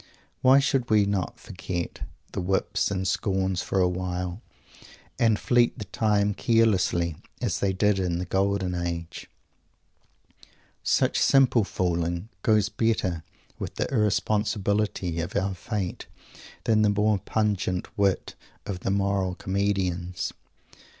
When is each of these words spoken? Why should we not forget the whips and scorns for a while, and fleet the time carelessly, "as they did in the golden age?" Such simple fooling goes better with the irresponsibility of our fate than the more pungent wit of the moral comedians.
Why 0.41 0.57
should 0.57 0.89
we 0.89 1.05
not 1.05 1.39
forget 1.39 1.99
the 2.31 2.41
whips 2.41 2.89
and 2.89 3.07
scorns 3.07 3.61
for 3.61 3.79
a 3.79 3.87
while, 3.87 4.41
and 5.19 5.37
fleet 5.37 5.77
the 5.77 5.85
time 5.85 6.33
carelessly, 6.33 7.17
"as 7.39 7.59
they 7.59 7.71
did 7.71 7.99
in 7.99 8.17
the 8.17 8.25
golden 8.25 8.73
age?" 8.73 9.27
Such 10.81 11.19
simple 11.19 11.63
fooling 11.63 12.29
goes 12.41 12.67
better 12.67 13.23
with 13.59 13.75
the 13.75 13.87
irresponsibility 13.93 15.19
of 15.21 15.35
our 15.35 15.53
fate 15.53 16.07
than 16.63 16.81
the 16.81 16.89
more 16.89 17.19
pungent 17.19 17.95
wit 17.95 18.33
of 18.65 18.79
the 18.79 18.89
moral 18.89 19.35
comedians. 19.35 20.33